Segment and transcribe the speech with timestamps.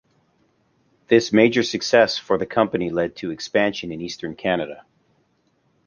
[1.09, 4.83] This major success for the company led to expansion in Eastern Canada.